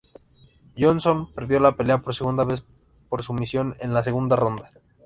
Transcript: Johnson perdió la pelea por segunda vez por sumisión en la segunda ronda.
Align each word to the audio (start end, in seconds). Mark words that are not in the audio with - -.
Johnson 0.75 1.31
perdió 1.31 1.59
la 1.59 1.75
pelea 1.77 1.99
por 1.99 2.15
segunda 2.15 2.43
vez 2.43 2.63
por 3.07 3.21
sumisión 3.21 3.75
en 3.81 3.93
la 3.93 4.01
segunda 4.01 4.35
ronda. 4.35 4.71